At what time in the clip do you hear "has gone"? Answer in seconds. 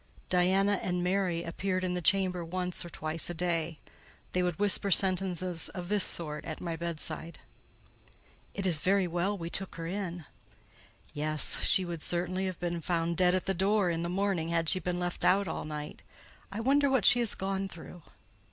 17.19-17.67